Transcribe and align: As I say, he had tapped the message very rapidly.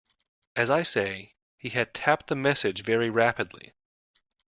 As 0.55 0.71
I 0.71 0.81
say, 0.81 1.35
he 1.59 1.69
had 1.69 1.93
tapped 1.93 2.25
the 2.25 2.35
message 2.35 2.81
very 2.81 3.11
rapidly. 3.11 3.75